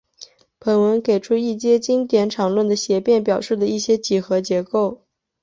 [0.57, 5.03] 本文给出一阶经典场论的协变表述的一些几何结构。